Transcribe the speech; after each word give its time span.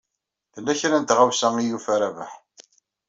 Tella 0.53 0.73
kra 0.79 0.97
n 1.01 1.05
tɣawsa 1.05 1.47
i 1.61 1.65
yufa 1.65 1.95
Rabaḥ. 2.01 2.31